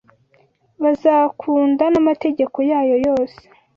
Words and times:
bazakunda 0.83 1.83
n’amategeko 1.93 2.57
yayo 2.71 2.95
yose 3.07 3.41